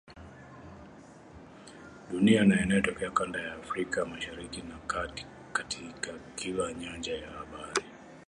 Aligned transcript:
dunia 2.11 2.43
na 2.45 2.55
yanayotokea 2.55 3.11
kanda 3.11 3.39
ya 3.41 3.53
Afrika 3.53 4.05
Mashariki 4.05 4.61
na 4.61 4.77
Kati, 4.87 5.25
katika 5.53 6.13
kila 6.35 6.73
nyanja 6.73 7.13
ya 7.13 7.27
habari 7.31 7.83